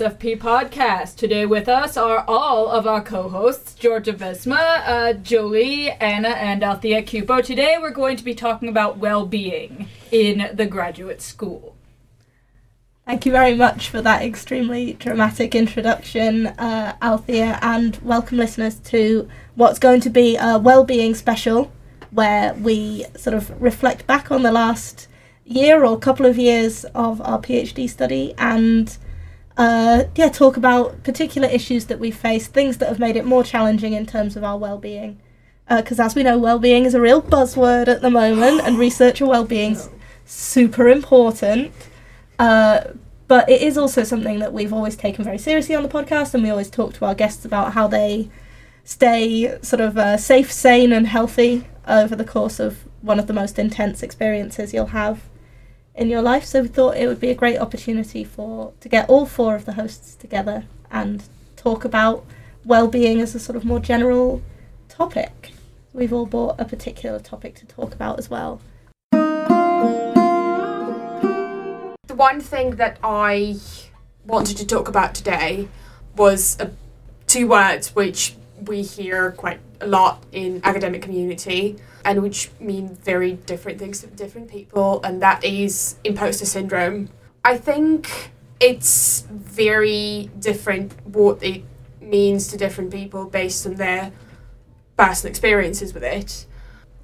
[0.00, 1.16] NSFP Podcast.
[1.16, 7.02] Today with us are all of our co-hosts, Georgia Vesma, uh, Jolie, Anna, and Althea
[7.02, 7.42] Cupo.
[7.42, 11.76] Today we're going to be talking about well-being in the graduate school.
[13.04, 19.28] Thank you very much for that extremely dramatic introduction, uh, Althea, and welcome listeners to
[19.54, 21.70] what's going to be a well-being special,
[22.10, 25.08] where we sort of reflect back on the last
[25.44, 28.96] year or couple of years of our PhD study and
[29.60, 33.44] uh, yeah, talk about particular issues that we face, things that have made it more
[33.44, 35.20] challenging in terms of our well-being.
[35.68, 39.26] Because uh, as we know, well-being is a real buzzword at the moment, and researcher
[39.26, 39.90] well-being's
[40.24, 41.72] super important.
[42.38, 42.84] Uh,
[43.28, 46.42] but it is also something that we've always taken very seriously on the podcast, and
[46.42, 48.30] we always talk to our guests about how they
[48.82, 53.34] stay sort of uh, safe, sane, and healthy over the course of one of the
[53.34, 55.20] most intense experiences you'll have
[56.00, 56.46] in your life.
[56.46, 59.66] So we thought it would be a great opportunity for to get all four of
[59.66, 61.22] the hosts together and
[61.56, 62.24] talk about
[62.64, 64.40] well-being as a sort of more general
[64.88, 65.52] topic.
[65.92, 68.62] We've all brought a particular topic to talk about as well.
[69.12, 69.18] The
[72.16, 73.58] one thing that I
[74.26, 75.68] wanted to talk about today
[76.16, 76.70] was uh,
[77.26, 83.32] two words which we hear quite a lot in academic community and which mean very
[83.32, 87.08] different things to different people and that is imposter syndrome
[87.44, 91.62] i think it's very different what it
[92.00, 94.12] means to different people based on their
[94.96, 96.46] personal experiences with it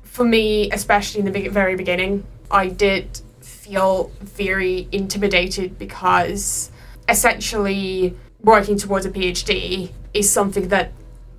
[0.02, 6.70] for me especially in the very beginning i did feel very intimidated because
[7.08, 10.92] essentially working towards a phd is something that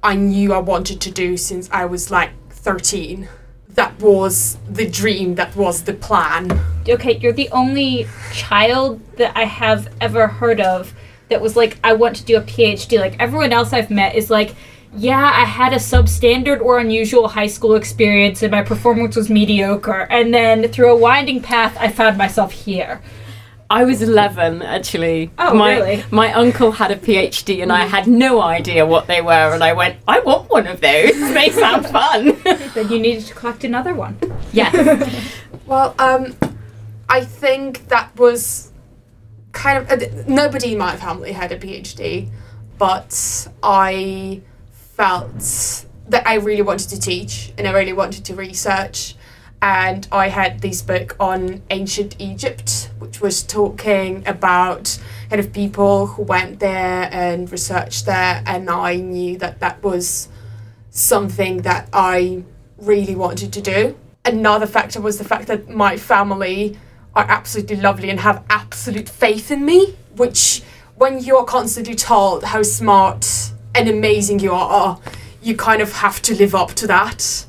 [0.04, 3.28] I knew I wanted to do since I was like 13.
[3.78, 6.60] That was the dream, that was the plan.
[6.90, 10.96] Okay, you're the only child that I have ever heard of
[11.30, 13.00] that was like, I want to do a PhD.
[13.00, 14.56] Like, everyone else I've met is like,
[14.96, 20.08] yeah, I had a substandard or unusual high school experience and my performance was mediocre.
[20.10, 23.00] And then through a winding path, I found myself here.
[23.70, 25.32] I was 11 actually.
[25.38, 26.04] Oh, my, really?
[26.10, 29.74] My uncle had a PhD and I had no idea what they were, and I
[29.74, 31.12] went, I want one of those.
[31.38, 32.38] They sound fun.
[32.44, 34.18] then you needed to collect another one.
[34.54, 35.08] Yeah.
[35.68, 36.36] well, um,
[37.10, 38.72] I think that was
[39.52, 42.30] kind of uh, nobody in my family had a PhD,
[42.78, 44.42] but I
[44.72, 49.16] felt that I really wanted to teach and I really wanted to research
[49.62, 56.08] and I had this book on ancient Egypt, which was talking about kind of people
[56.08, 60.30] who went there and researched there, and I knew that that was
[60.92, 62.44] something that I
[62.78, 63.98] really wanted to do.
[64.24, 66.78] Another factor was the fact that my family
[67.16, 70.62] are absolutely lovely and have absolute faith in me, which
[70.96, 75.00] when you're constantly told how smart and amazing you are,
[75.42, 77.46] you kind of have to live up to that,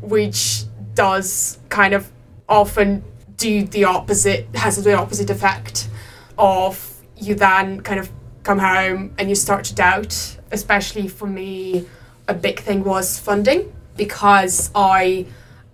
[0.00, 0.64] which
[0.94, 2.10] does kind of
[2.48, 3.04] often
[3.36, 5.88] do the opposite, has the opposite effect
[6.38, 8.10] of you then kind of
[8.42, 10.38] come home and you start to doubt.
[10.52, 11.86] Especially for me,
[12.28, 15.26] a big thing was funding because I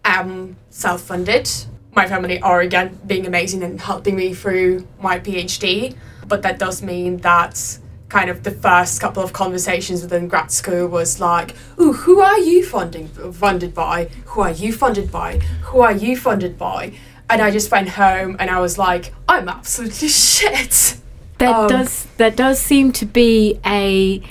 [0.04, 1.50] am self funded.
[1.94, 5.96] My family are again being amazing and helping me through my PhD,
[6.28, 7.78] but that does mean that
[8.10, 12.38] kind of the first couple of conversations within grad school was like, "Ooh, who are
[12.38, 14.10] you funding funded by?
[14.26, 15.38] Who are you funded by?
[15.62, 16.92] Who are you funded by?"
[17.30, 20.96] And I just went home and I was like, "I'm absolutely shit."
[21.38, 24.22] That um, does there does seem to be a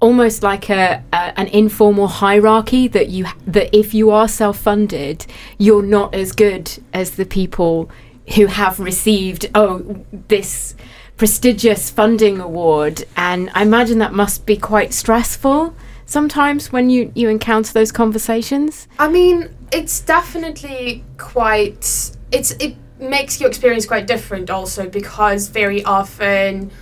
[0.00, 5.26] almost like a, a, an informal hierarchy that you that if you are self-funded,
[5.58, 7.88] you're not as good as the people
[8.34, 10.74] who have received oh this
[11.22, 15.72] prestigious funding award, and I imagine that must be quite stressful
[16.04, 18.88] sometimes when you you encounter those conversations.
[18.98, 22.10] I mean, it's definitely quite.
[22.32, 26.72] It's it makes your experience quite different also because very often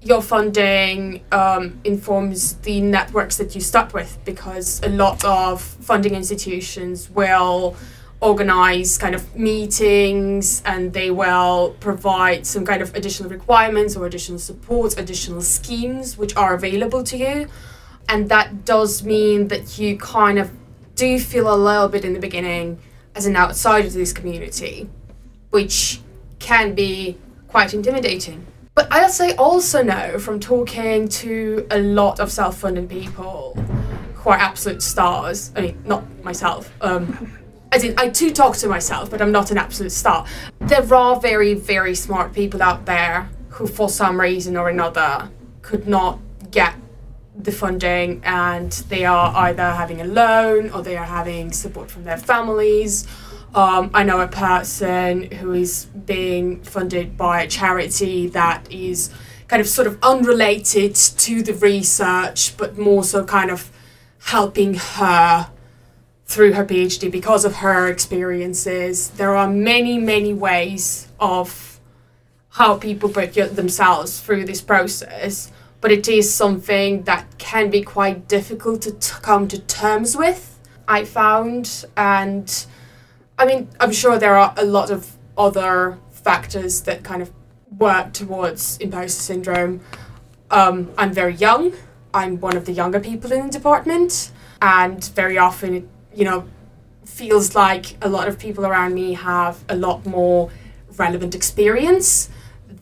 [0.00, 6.14] your funding um, informs the networks that you start with because a lot of funding
[6.14, 7.76] institutions will
[8.22, 14.38] organize kind of meetings and they will provide some kind of additional requirements or additional
[14.38, 17.48] supports, additional schemes which are available to you.
[18.08, 20.50] And that does mean that you kind of
[20.94, 22.78] do feel a little bit in the beginning
[23.14, 24.88] as an outsider to this community,
[25.50, 26.00] which
[26.38, 28.46] can be quite intimidating.
[28.74, 29.04] But I
[29.34, 33.54] also know from talking to a lot of self funded people
[34.14, 37.41] who are absolute stars, I mean, not myself, um,
[37.72, 40.26] I do talk to myself, but I'm not an absolute star.
[40.60, 45.30] There are very, very smart people out there who, for some reason or another,
[45.62, 46.18] could not
[46.50, 46.74] get
[47.34, 52.04] the funding and they are either having a loan or they are having support from
[52.04, 53.06] their families.
[53.54, 59.10] Um, I know a person who is being funded by a charity that is
[59.48, 63.70] kind of sort of unrelated to the research, but more so kind of
[64.18, 65.50] helping her
[66.32, 69.10] through her PhD because of her experiences.
[69.10, 71.78] There are many, many ways of
[72.48, 75.52] how people put themselves through this process,
[75.82, 80.58] but it is something that can be quite difficult to t- come to terms with,
[80.88, 81.84] I found.
[81.98, 82.66] And
[83.38, 87.30] I mean, I'm sure there are a lot of other factors that kind of
[87.78, 89.80] work towards imposter syndrome.
[90.50, 91.74] Um, I'm very young.
[92.14, 94.32] I'm one of the younger people in the department,
[94.62, 96.48] and very often it you know,
[97.04, 100.50] feels like a lot of people around me have a lot more
[100.96, 102.28] relevant experience.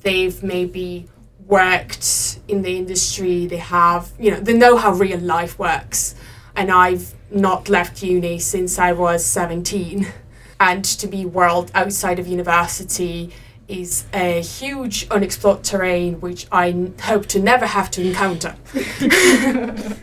[0.02, 1.08] They've maybe
[1.46, 6.14] worked in the industry, they have, you know, they know how real life works.
[6.54, 10.06] And I've not left uni since I was 17.
[10.62, 13.32] And to be world outside of university
[13.66, 18.56] is a huge unexplored terrain which I hope to never have to encounter.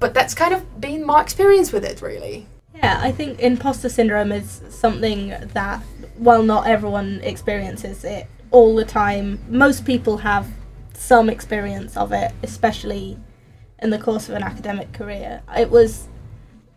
[0.00, 2.48] but that's kind of been my experience with it, really.
[2.82, 5.82] Yeah, I think imposter syndrome is something that,
[6.16, 10.48] while not everyone experiences it all the time, most people have
[10.94, 13.18] some experience of it, especially
[13.80, 15.42] in the course of an academic career.
[15.56, 16.08] It was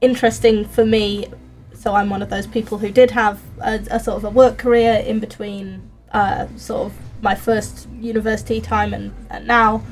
[0.01, 1.27] interesting for me,
[1.73, 4.57] so I'm one of those people who did have a, a sort of a work
[4.57, 9.83] career in between uh, sort of my first university time and, and now.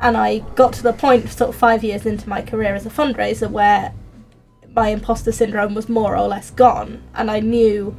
[0.00, 2.90] And I got to the point, sort of five years into my career as a
[2.90, 3.92] fundraiser, where
[4.74, 7.96] my imposter syndrome was more or less gone, and I knew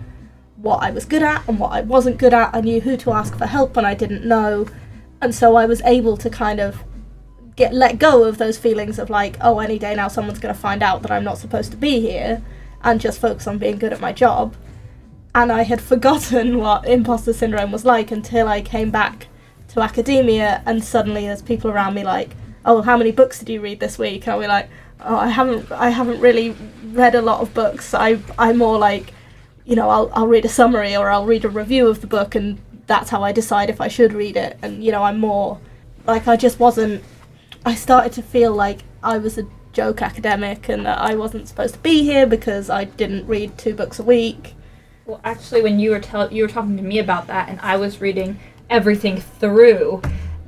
[0.55, 2.53] what I was good at and what I wasn't good at.
[2.53, 4.67] I knew who to ask for help when I didn't know,
[5.21, 6.83] and so I was able to kind of
[7.55, 10.59] get let go of those feelings of like, oh, any day now someone's going to
[10.59, 12.41] find out that I'm not supposed to be here,
[12.83, 14.55] and just focus on being good at my job.
[15.35, 19.27] And I had forgotten what imposter syndrome was like until I came back
[19.69, 22.35] to academia, and suddenly there's people around me like,
[22.65, 24.23] oh, how many books did you read this week?
[24.23, 24.69] And I'll be like,
[25.03, 26.55] oh, I haven't I haven't really
[26.85, 27.93] read a lot of books.
[27.93, 29.13] I I'm more like,
[29.65, 32.35] you know, I'll I'll read a summary or I'll read a review of the book
[32.35, 34.57] and that's how I decide if I should read it.
[34.61, 35.59] And you know, I'm more
[36.05, 37.03] like I just wasn't.
[37.65, 41.75] I started to feel like I was a joke academic and that I wasn't supposed
[41.75, 44.55] to be here because I didn't read two books a week.
[45.05, 47.77] Well, actually, when you were tell you were talking to me about that, and I
[47.77, 48.39] was reading
[48.69, 50.01] everything through,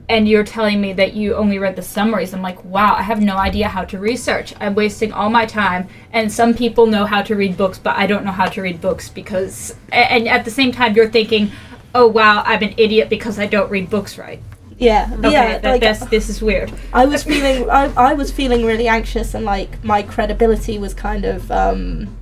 [0.09, 2.33] and you're telling me that you only read the summaries.
[2.33, 4.53] I'm like, wow, I have no idea how to research.
[4.59, 5.87] I'm wasting all my time.
[6.11, 8.81] And some people know how to read books, but I don't know how to read
[8.81, 9.75] books because.
[9.91, 11.51] And at the same time, you're thinking,
[11.95, 14.41] oh wow, I'm an idiot because I don't read books right.
[14.77, 15.57] Yeah, okay, yeah.
[15.59, 16.73] That, like, this, this is weird.
[16.93, 21.25] I was feeling, I, I was feeling really anxious, and like my credibility was kind
[21.25, 22.17] of um,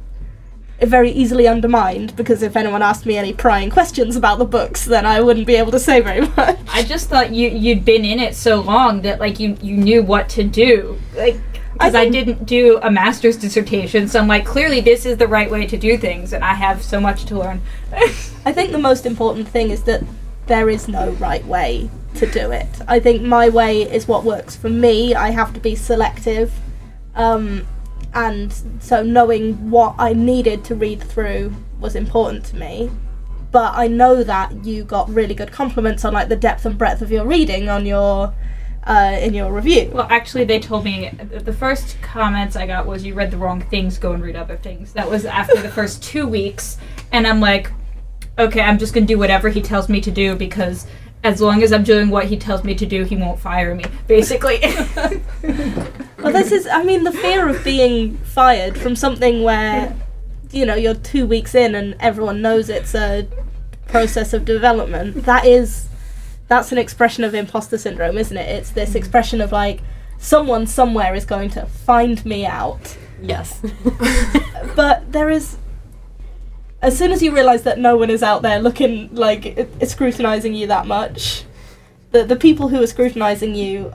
[0.89, 5.05] very easily undermined because if anyone asked me any prying questions about the books, then
[5.05, 6.57] I wouldn't be able to say very much.
[6.69, 10.03] I just thought you you'd been in it so long that like you you knew
[10.03, 11.00] what to do.
[11.15, 11.38] Like
[11.73, 15.27] because I, I, didn't do a master's dissertation, so I'm like, clearly this is the
[15.27, 17.61] right way to do things, and I have so much to learn.
[18.45, 20.03] I think the most important thing is that
[20.47, 22.67] there is no right way to do it.
[22.88, 25.15] I think my way is what works for me.
[25.15, 26.53] I have to be selective.
[27.15, 27.65] Um,
[28.13, 32.91] and so knowing what I needed to read through was important to me.
[33.51, 37.01] But I know that you got really good compliments on like the depth and breadth
[37.01, 38.34] of your reading on your
[38.84, 39.91] uh, in your review.
[39.94, 43.62] Well, actually, they told me the first comments I got was you read the wrong
[43.62, 43.98] things.
[43.98, 44.94] Go and read other things.
[44.94, 46.77] That was after the first two weeks,
[47.12, 47.72] and I'm like,
[48.39, 50.88] okay, I'm just gonna do whatever he tells me to do because
[51.24, 53.86] as long as I'm doing what he tells me to do, he won't fire me,
[54.08, 54.62] basically.
[56.21, 59.95] well, this is, I mean, the fear of being fired from something where,
[60.51, 63.27] you know, you're two weeks in and everyone knows it's a
[63.87, 65.25] process of development.
[65.25, 65.87] That is,
[66.47, 68.49] that's an expression of imposter syndrome, isn't it?
[68.49, 69.81] It's this expression of like,
[70.21, 72.97] someone somewhere is going to find me out.
[73.21, 73.61] Yes.
[74.75, 75.57] but there is
[76.81, 80.67] as soon as you realise that no one is out there looking like scrutinising you
[80.67, 81.43] that much,
[82.11, 83.93] the the people who are scrutinising you,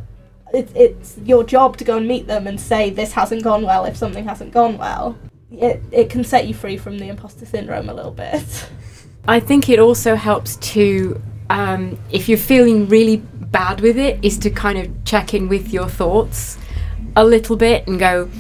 [0.53, 3.85] it, it's your job to go and meet them and say this hasn't gone well
[3.85, 5.17] if something hasn't gone well.
[5.51, 8.69] It it can set you free from the imposter syndrome a little bit.
[9.29, 14.39] I think it also helps to, um, if you're feeling really bad with it, is
[14.39, 16.59] to kind of check in with your thoughts
[17.17, 18.31] a little bit and go,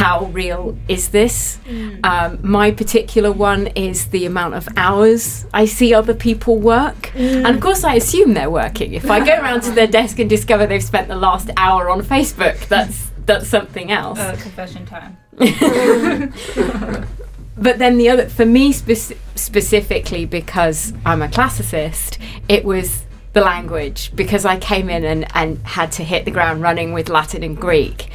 [0.00, 1.58] how real is this?
[2.04, 7.14] Um, my particular one is the amount of hours I see other people work.
[7.14, 8.94] And of course, I assume they're working.
[8.94, 12.00] If I go around to their desk and discover they've spent the last hour on
[12.00, 14.18] Facebook, that's that's something else.
[14.18, 15.18] Uh, confession time.
[17.58, 23.40] but then the other for me spec- specifically because i'm a classicist it was the
[23.40, 27.42] language because i came in and, and had to hit the ground running with latin
[27.42, 28.10] and greek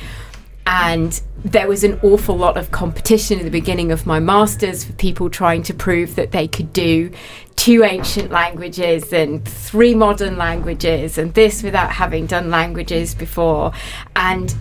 [0.68, 4.94] and there was an awful lot of competition at the beginning of my masters for
[4.94, 7.12] people trying to prove that they could do
[7.56, 13.72] two ancient languages and three modern languages and this without having done languages before.
[14.16, 14.56] And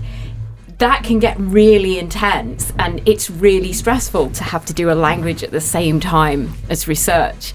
[0.78, 5.42] that can get really intense and it's really stressful to have to do a language
[5.42, 7.54] at the same time as research.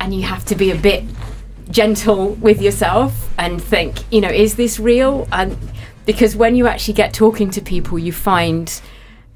[0.00, 1.04] And you have to be a bit
[1.70, 5.28] gentle with yourself and think you know is this real?
[5.32, 5.56] And
[6.06, 8.80] because when you actually get talking to people you find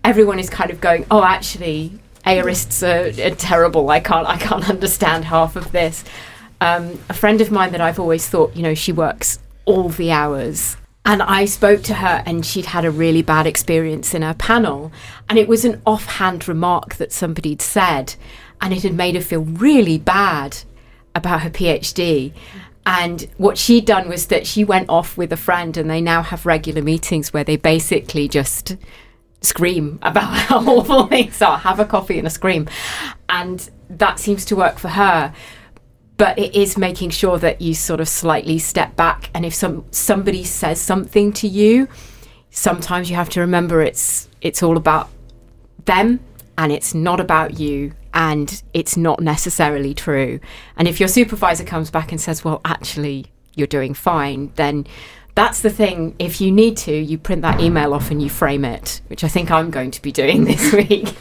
[0.04, 4.68] everyone is kind of going oh actually aorists are, are terrible i can't i can't
[4.74, 6.04] understand half of this
[6.60, 10.10] um, a friend of mine that i've always thought you know she works all the
[10.10, 10.76] hours
[11.08, 14.92] and I spoke to her, and she'd had a really bad experience in her panel.
[15.26, 18.14] And it was an offhand remark that somebody'd said,
[18.60, 20.58] and it had made her feel really bad
[21.14, 22.34] about her PhD.
[22.88, 26.22] And what she'd done was that she went off with a friend, and they now
[26.22, 28.78] have regular meetings where they basically just
[29.42, 32.66] scream about how awful things are, have a coffee and a scream.
[33.28, 35.34] And that seems to work for her.
[36.16, 39.84] But it is making sure that you sort of slightly step back and if some
[39.92, 41.86] somebody says something to you
[42.50, 45.10] sometimes you have to remember it's it's all about
[45.84, 46.18] them
[46.56, 50.40] and it's not about you and it's not necessarily true.
[50.76, 54.86] And if your supervisor comes back and says well actually you're doing fine then
[55.34, 56.16] that's the thing.
[56.18, 59.28] If you need to you print that email off and you frame it which i
[59.28, 61.14] think i'm going to be doing this week.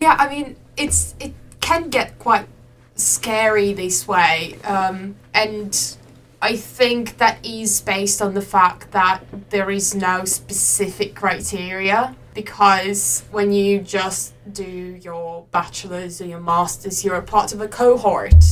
[0.00, 2.46] Yeah, I mean, it's it can get quite
[2.94, 5.96] scary this way, um, and
[6.42, 12.16] I think that is based on the fact that there is no specific criteria.
[12.34, 17.68] Because when you just do your bachelor's or your master's, you're a part of a
[17.68, 18.44] cohort,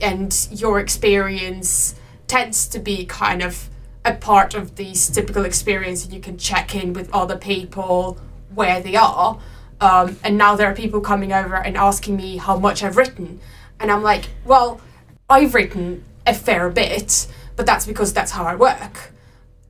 [0.00, 1.94] and your experience
[2.26, 3.68] tends to be kind of
[4.04, 8.18] a part of this typical experience, and you can check in with other people
[8.54, 9.38] where they are.
[9.80, 13.40] Um, and now there are people coming over and asking me how much I've written.
[13.78, 14.80] And I'm like, well,
[15.28, 19.12] I've written a fair bit, but that's because that's how I work.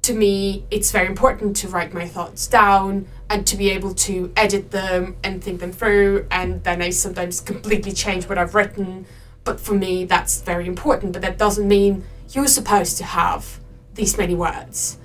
[0.02, 4.32] To me, it's very important to write my thoughts down and to be able to
[4.36, 6.26] edit them and think them through.
[6.30, 9.06] And then I sometimes completely change what I've written.
[9.44, 11.12] But for me, that's very important.
[11.12, 13.60] But that doesn't mean you're supposed to have
[13.94, 14.98] these many words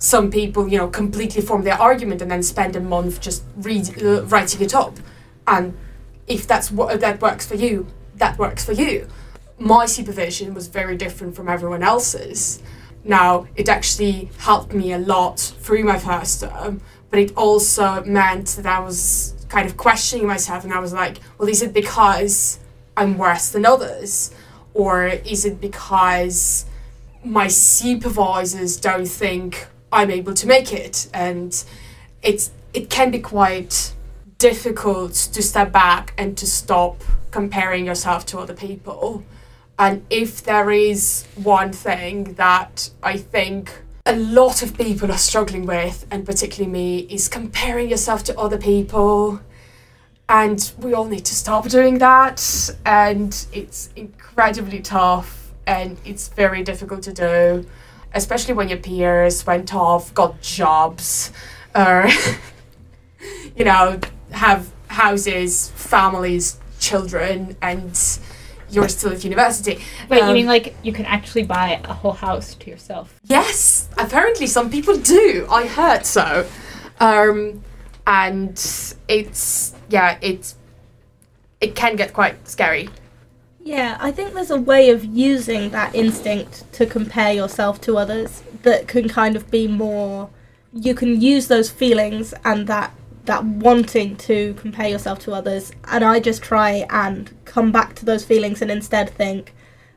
[0.00, 4.02] some people, you know, completely form their argument and then spend a month just read,
[4.02, 4.98] uh, writing it up.
[5.46, 5.76] And
[6.26, 9.08] if that's what that works for you, that works for you.
[9.58, 12.62] My supervision was very different from everyone else's.
[13.04, 16.80] Now, it actually helped me a lot through my first term,
[17.10, 21.18] but it also meant that I was kind of questioning myself and I was like,
[21.38, 22.60] well, is it because
[22.96, 24.34] I'm worse than others?
[24.74, 26.66] Or is it because
[27.24, 31.52] my supervisors don't think I'm able to make it, and
[32.22, 33.92] it's it can be quite
[34.38, 39.24] difficult to step back and to stop comparing yourself to other people.
[39.80, 43.72] And if there is one thing that I think
[44.06, 48.58] a lot of people are struggling with, and particularly me, is comparing yourself to other
[48.58, 49.40] people.
[50.28, 52.70] And we all need to stop doing that.
[52.86, 57.66] And it's incredibly tough and it's very difficult to do
[58.14, 61.32] especially when your peers went off, got jobs,
[61.74, 62.08] or
[63.56, 64.00] you know,
[64.32, 67.96] have houses, families, children, and
[68.70, 69.80] you're still at university.
[70.08, 73.18] Wait, Um, you mean like you can actually buy a whole house to yourself?
[73.24, 75.46] Yes, apparently some people do.
[75.50, 76.46] I heard so.
[76.98, 77.62] Um,
[78.06, 78.52] and
[79.08, 80.56] it's yeah, it's
[81.60, 82.88] it can get quite scary.
[83.62, 88.42] Yeah, I think there's a way of using that instinct to compare yourself to others
[88.62, 90.30] that can kind of be more
[90.72, 92.92] you can use those feelings and that
[93.24, 98.04] that wanting to compare yourself to others and I just try and come back to
[98.04, 99.54] those feelings and instead think,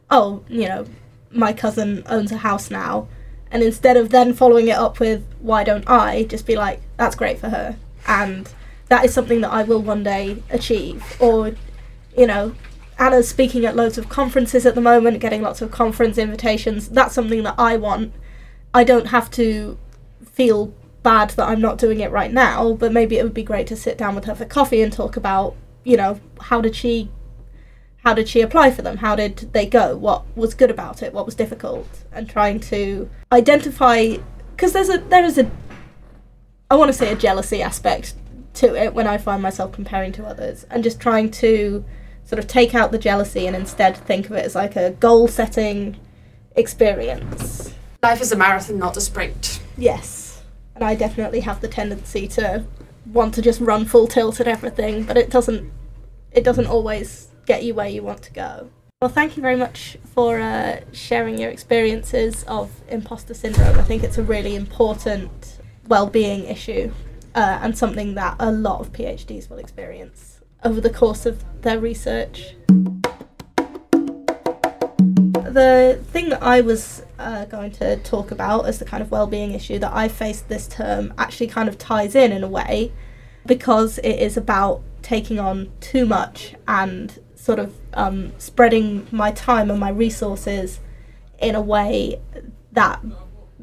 [0.10, 0.86] oh, you know,
[1.32, 3.08] my cousin owns a house now
[3.51, 7.15] and instead of then following it up with why don't I just be like that's
[7.15, 7.77] great for her
[8.08, 8.51] and
[8.89, 11.56] that is something that I will one day achieve or
[12.15, 12.53] you know
[13.00, 16.89] Anna's speaking at loads of conferences at the moment, getting lots of conference invitations.
[16.89, 18.13] That's something that I want.
[18.74, 19.77] I don't have to
[20.32, 23.67] feel bad that I'm not doing it right now, but maybe it would be great
[23.67, 27.12] to sit down with her for coffee and talk about, you know, how did she
[28.03, 28.98] how did she apply for them?
[28.98, 29.95] How did they go?
[29.95, 31.13] What was good about it?
[31.13, 31.88] What was difficult?
[32.12, 34.17] And trying to identify
[34.51, 35.50] because there's a there is a
[36.69, 38.13] I want to say a jealousy aspect
[38.55, 41.83] to it when I find myself comparing to others and just trying to
[42.25, 45.27] sort of take out the jealousy and instead think of it as like a goal
[45.27, 45.98] setting
[46.55, 47.74] experience.
[48.01, 49.62] Life is a marathon, not a sprint.
[49.77, 50.23] Yes.
[50.75, 52.65] And I definitely have the tendency to
[53.06, 55.72] want to just run full tilt at everything, but it doesn't
[56.32, 58.70] it doesn't always get you where you want to go.
[59.01, 63.77] Well, thank you very much for uh, sharing your experiences of imposter syndrome.
[63.77, 66.92] I think it's a really important well-being issue
[67.36, 71.80] uh, and something that a lot of PhDs will experience over the course of their
[71.80, 72.56] research.
[75.51, 79.53] The thing that I was uh, going to talk about as the kind of well-being
[79.53, 82.91] issue that I faced this term actually kind of ties in in a way
[83.46, 89.70] because it is about taking on too much and sort of um, spreading my time
[89.70, 90.79] and my resources
[91.39, 92.20] in a way
[92.72, 93.01] that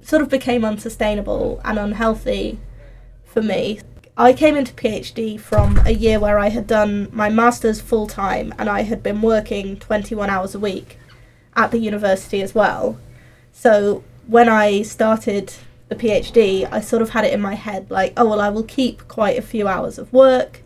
[0.03, 2.59] sort of became unsustainable and unhealthy
[3.25, 3.81] for me.
[4.17, 8.53] I came into PhD from a year where I had done my master's full time
[8.59, 10.99] and I had been working 21 hours a week
[11.57, 12.99] at the university as well.
[13.61, 15.53] So when I started
[15.91, 18.63] the PhD, I sort of had it in my head like, oh, well, I will
[18.63, 20.63] keep quite a few hours of work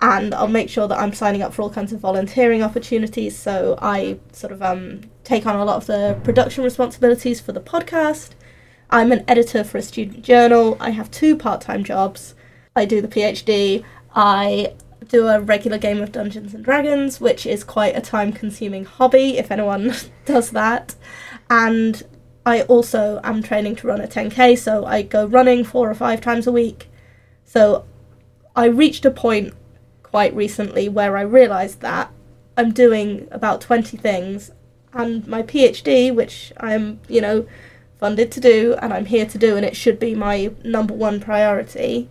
[0.00, 3.38] and I'll make sure that I'm signing up for all kinds of volunteering opportunities.
[3.38, 7.60] So I sort of um, take on a lot of the production responsibilities for the
[7.60, 8.30] podcast.
[8.90, 10.76] I'm an editor for a student journal.
[10.80, 12.34] I have two part time jobs.
[12.74, 13.84] I do the PhD.
[14.16, 14.74] I
[15.06, 19.38] do a regular game of Dungeons and Dragons, which is quite a time consuming hobby
[19.38, 19.94] if anyone
[20.24, 20.96] does that.
[21.48, 22.02] And
[22.44, 26.20] I also am training to run a 10k, so I go running four or five
[26.20, 26.88] times a week.
[27.44, 27.84] So
[28.56, 29.54] I reached a point
[30.02, 32.10] quite recently where I realised that
[32.56, 34.50] I'm doing about 20 things,
[34.92, 37.46] and my PhD, which I'm, you know,
[37.98, 41.20] funded to do and I'm here to do, and it should be my number one
[41.20, 42.10] priority,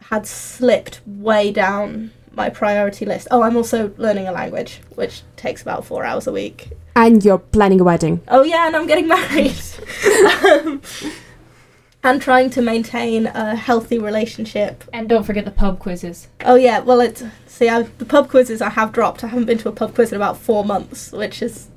[0.00, 3.28] had slipped way down my priority list.
[3.30, 6.70] Oh, I'm also learning a language, which takes about four hours a week.
[6.96, 8.20] And you're planning a wedding.
[8.28, 9.54] Oh, yeah, and I'm getting married.
[10.52, 10.82] um,
[12.02, 14.84] and trying to maintain a healthy relationship.
[14.92, 16.28] And don't forget the pub quizzes.
[16.44, 17.22] Oh, yeah, well, it's.
[17.46, 19.22] See, I, the pub quizzes I have dropped.
[19.22, 21.68] I haven't been to a pub quiz in about four months, which has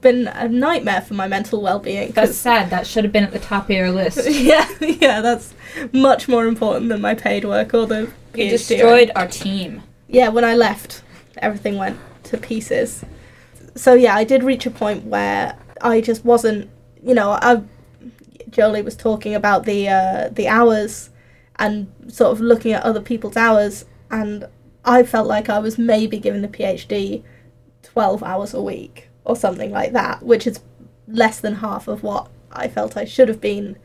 [0.00, 2.10] been a nightmare for my mental well-being.
[2.12, 2.70] That's sad.
[2.70, 4.26] That should have been at the top of your list.
[4.30, 5.54] yeah, yeah, that's
[5.92, 8.50] much more important than my paid work or the You PhD.
[8.50, 9.82] destroyed our team.
[10.08, 11.02] Yeah, when I left,
[11.36, 13.04] everything went to pieces.
[13.78, 16.68] So yeah, I did reach a point where I just wasn't,
[17.00, 17.62] you know, I
[18.50, 21.10] Jolie was talking about the uh, the hours
[21.56, 24.48] and sort of looking at other people's hours, and
[24.84, 27.22] I felt like I was maybe giving the PhD
[27.82, 30.60] twelve hours a week or something like that, which is
[31.06, 33.78] less than half of what I felt I should have been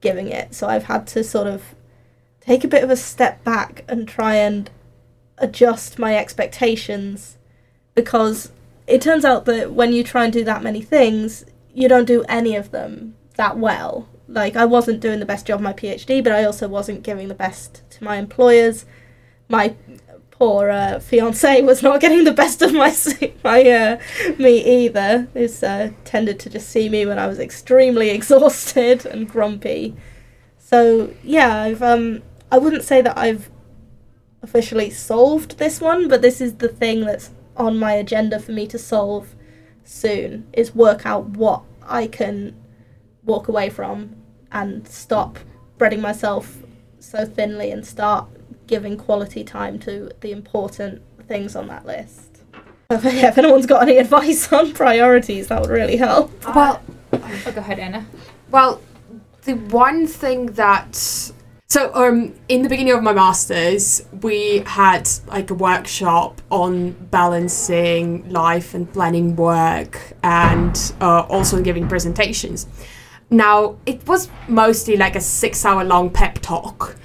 [0.00, 0.54] giving it.
[0.54, 1.76] So I've had to sort of
[2.40, 4.70] take a bit of a step back and try and
[5.38, 7.38] adjust my expectations
[7.94, 8.50] because
[8.90, 12.24] it turns out that when you try and do that many things, you don't do
[12.28, 14.08] any of them that well.
[14.28, 17.28] Like, I wasn't doing the best job of my PhD, but I also wasn't giving
[17.28, 18.84] the best to my employers.
[19.48, 19.74] My
[20.30, 22.94] poor uh, fiance was not getting the best of my
[23.44, 23.98] my uh,
[24.38, 25.28] me either.
[25.34, 29.96] Who's uh, tended to just see me when I was extremely exhausted and grumpy.
[30.58, 33.50] So yeah, I've um I wouldn't say that I've
[34.42, 38.66] officially solved this one, but this is the thing that's on my agenda for me
[38.68, 39.34] to solve
[39.84, 42.54] soon is work out what I can
[43.24, 44.16] walk away from
[44.52, 45.38] and stop
[45.76, 46.58] spreading myself
[46.98, 48.28] so thinly and start
[48.66, 52.42] giving quality time to the important things on that list.
[52.90, 56.32] If, yeah, if anyone's got any advice on priorities, that would really help.
[56.54, 58.06] Well, Oh, go ahead, Anna.
[58.50, 58.80] Well,
[59.42, 61.32] the one thing that
[61.74, 63.84] so um in the beginning of my masters
[64.22, 69.92] we had like a workshop on balancing life and planning work
[70.24, 72.66] and uh, also giving presentations.
[73.30, 76.96] Now it was mostly like a six-hour long pep talk.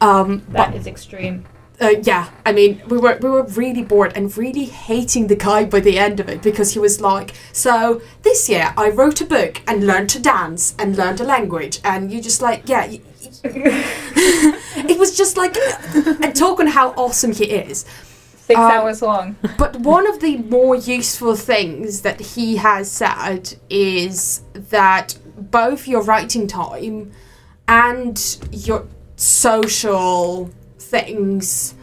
[0.00, 1.44] Um, That but is extreme.
[1.80, 5.64] uh, yeah, I mean, we were we were really bored and really hating the guy
[5.64, 9.24] by the end of it because he was like, "So this year I wrote a
[9.36, 13.00] book and learned to dance and learned a language," and you just like, yeah, y-
[13.44, 17.84] it was just like a talk on how awesome he is.
[18.36, 19.36] Six Um, hours long.
[19.58, 26.02] But one of the more useful things that he has said is that both your
[26.02, 27.12] writing time
[27.66, 31.74] and your social things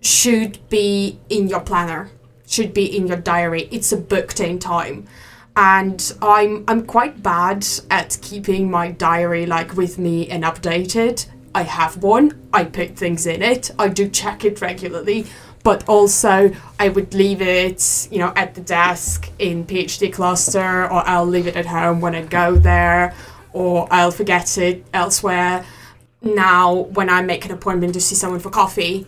[0.00, 2.10] should be in your planner,
[2.46, 3.68] should be in your diary.
[3.70, 5.06] It's a booked in time.
[5.62, 11.26] And I'm I'm quite bad at keeping my diary like with me and updated.
[11.54, 12.48] I have one.
[12.50, 13.70] I put things in it.
[13.78, 15.26] I do check it regularly,
[15.62, 21.06] but also I would leave it, you know, at the desk in PhD cluster, or
[21.06, 23.12] I'll leave it at home when I go there,
[23.52, 25.66] or I'll forget it elsewhere.
[26.22, 29.06] Now, when I make an appointment to see someone for coffee,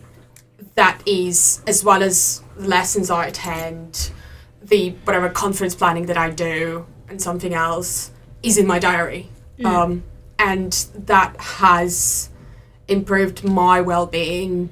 [0.75, 4.11] that is as well as lessons I attend,
[4.73, 8.11] the whatever conference planning that I do, and something else
[8.43, 9.29] is in my diary.
[9.65, 10.03] Um,
[10.39, 12.31] and that has
[12.89, 14.71] improved my well-being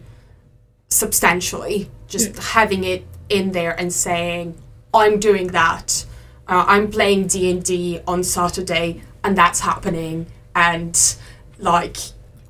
[0.88, 4.60] substantially just having it in there and saying
[4.92, 6.04] i'm doing that.
[6.48, 10.26] Uh, i'm playing d&d on saturday and that's happening.
[10.56, 10.96] And
[11.58, 11.98] like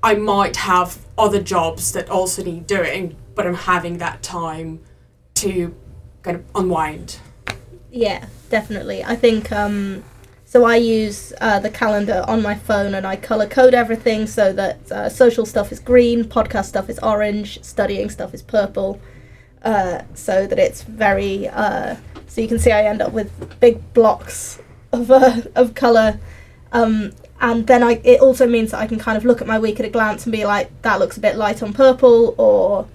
[0.03, 4.81] i might have other jobs that also need doing but i'm having that time
[5.35, 5.75] to
[6.23, 7.19] kind of unwind
[7.91, 9.03] Yeah, definitely.
[9.03, 10.05] I think um,
[10.45, 10.65] so.
[10.65, 14.93] I use uh, the calendar on my phone and I color code everything so that
[14.93, 19.01] uh, social stuff is green, podcast stuff is orange, studying stuff is purple,
[19.63, 21.49] uh, so that it's very.
[21.49, 21.97] Uh,
[22.29, 24.61] so you can see I end up with big blocks
[24.93, 26.21] of uh, of color.
[26.73, 29.59] Um, and then I, it also means that I can kind of look at my
[29.59, 32.87] week at a glance and be like, that looks a bit light on purple, or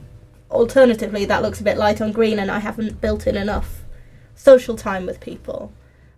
[0.51, 3.81] alternatively, that looks a bit light on green, and I haven't built in enough
[4.35, 5.71] social time with people.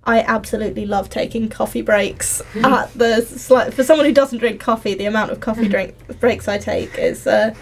[0.04, 4.94] I absolutely love taking coffee breaks at the sli- for someone who doesn't drink coffee.
[4.94, 7.54] The amount of coffee drink breaks I take is uh,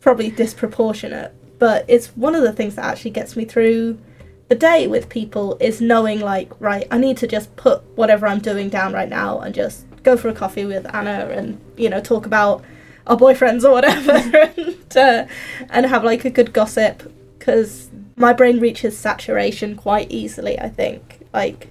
[0.00, 3.98] probably disproportionate, but it's one of the things that actually gets me through
[4.48, 8.40] the day with people is knowing like right, I need to just put whatever I'm
[8.40, 12.00] doing down right now and just go for a coffee with Anna and you know
[12.00, 12.64] talk about
[13.06, 14.12] our boyfriends or whatever
[14.56, 15.26] and uh,
[15.70, 20.58] and have like a good gossip because my brain reaches saturation quite easily.
[20.58, 21.68] I think like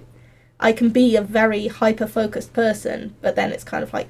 [0.60, 4.08] I can be a very hyper focused person, but then it's kind of like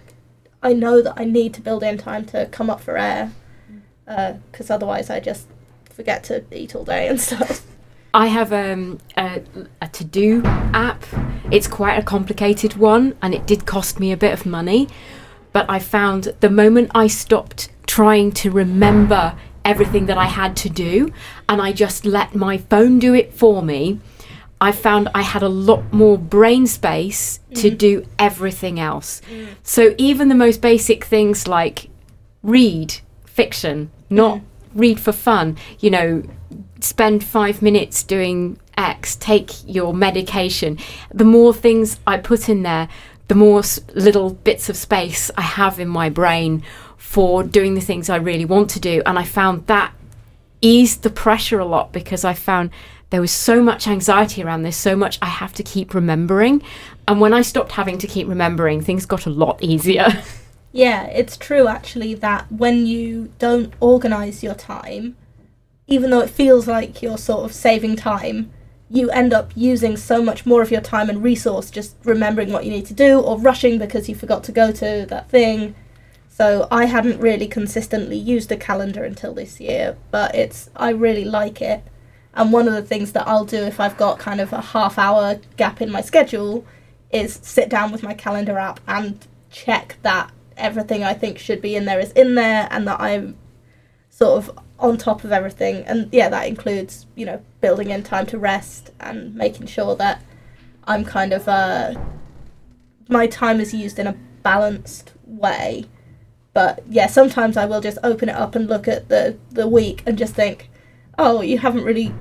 [0.63, 3.33] I know that I need to build in time to come up for air
[4.07, 5.47] because otherwise I just
[5.91, 7.65] forget to eat all day and stuff.
[8.15, 9.43] I have um, a,
[9.83, 11.05] a to do app.
[11.51, 14.89] It's quite a complicated one and it did cost me a bit of money.
[15.53, 20.69] But I found the moment I stopped trying to remember everything that I had to
[20.69, 21.13] do
[21.49, 24.01] and I just let my phone do it for me,
[24.61, 27.77] I found I had a lot more brain space to mm-hmm.
[27.77, 29.21] do everything else.
[29.31, 29.49] Mm.
[29.63, 31.91] So even the most basic things like
[32.43, 34.15] read fiction, mm-hmm.
[34.17, 34.41] not
[34.75, 36.23] read for fun, you know,
[36.81, 40.79] spend five minutes doing X, take your medication.
[41.13, 42.89] The more things I put in there,
[43.29, 43.63] the more
[43.95, 46.63] little bits of space I have in my brain
[47.09, 49.01] for doing the things I really want to do.
[49.07, 49.95] And I found that
[50.61, 52.69] eased the pressure a lot because I found
[53.09, 56.63] there was so much anxiety around this, so much I have to keep remembering.
[57.09, 60.23] And when I stopped having to keep remembering, things got a lot easier.
[60.71, 65.17] Yeah, it's true actually that when you don't organize your time,
[65.87, 68.53] even though it feels like you're sort of saving time,
[68.91, 72.67] you end up using so much more of your time and resource just remembering what
[72.67, 75.75] you need to do or rushing because you forgot to go to that thing.
[76.39, 81.25] So I hadn't really consistently used a calendar until this year, but it's I really
[81.25, 81.83] like it.
[82.33, 85.01] And one of the things that I'll do if I've got kind of a half
[85.01, 86.65] hour gap in my schedule
[87.11, 91.75] is sit down with my calendar app and check that everything I think should be
[91.75, 93.37] in there is in there and that I'm
[94.09, 95.83] sort of on top of everything.
[95.87, 100.23] And yeah, that includes, you know, building in time to rest and making sure that
[100.85, 101.95] I'm kind of uh
[103.09, 105.87] my time is used in a balanced way.
[106.59, 110.03] But yeah, sometimes I will just open it up and look at the the week
[110.05, 110.69] and just think,
[111.17, 112.13] "Oh, you haven't really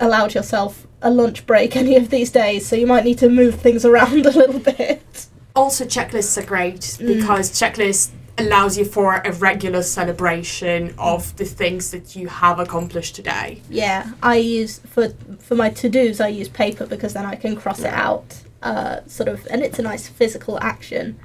[0.00, 3.54] allowed yourself a lunch break any of these days, so you might need to move
[3.54, 9.30] things around a little bit." also checklists are great because checklist allows you for a
[9.34, 15.54] regular celebration of the things that you have accomplished today Yeah, I use for for
[15.54, 16.18] my to dos.
[16.20, 19.78] I use paper because then I can cross it out, uh, sort of, and it's
[19.78, 21.16] a nice physical action.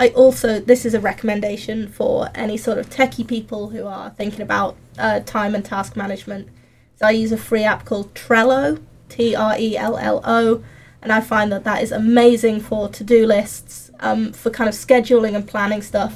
[0.00, 4.40] I also this is a recommendation for any sort of techie people who are thinking
[4.40, 6.48] about uh, time and task management.
[6.94, 10.62] So I use a free app called Trello, T R E L L O,
[11.02, 14.74] and I find that that is amazing for to do lists, um, for kind of
[14.74, 16.14] scheduling and planning stuff.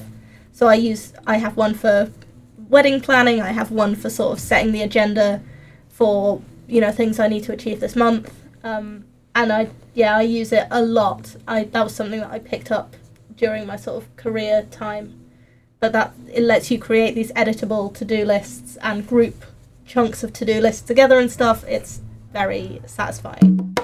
[0.53, 2.13] So I use I have one for
[2.69, 3.43] wedding planning.
[3.43, 5.43] I have one for sort of setting the agenda
[5.89, 8.33] for you know things I need to achieve this month.
[8.63, 11.35] Um, and I yeah I use it a lot.
[11.49, 12.95] I that was something that I picked up
[13.43, 15.07] during my sort of career time.
[15.81, 19.45] but that it lets you create these editable to-do lists and group
[19.85, 21.65] chunks of to-do lists together and stuff.
[21.67, 22.01] It's
[22.33, 23.77] very satisfying.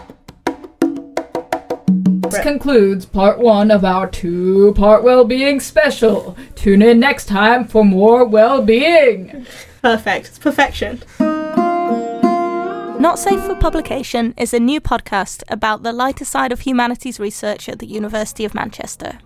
[2.31, 6.37] This concludes part one of our two part well being special.
[6.55, 9.45] Tune in next time for more well being.
[9.83, 10.29] Perfect.
[10.29, 11.03] It's perfection.
[13.01, 17.69] Not Safe for Publication is a new podcast about the lighter side of humanities research
[17.69, 19.19] at the University of Manchester.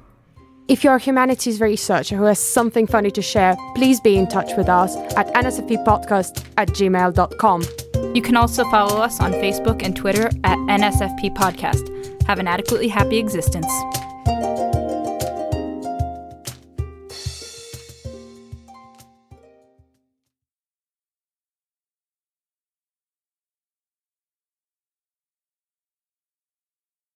[0.68, 4.57] If you're a humanities researcher who has something funny to share, please be in touch
[4.57, 7.62] with us at nsfppodcast at gmail.com.
[8.14, 12.22] You can also follow us on Facebook and Twitter at NSFP Podcast.
[12.27, 13.70] Have an adequately happy existence.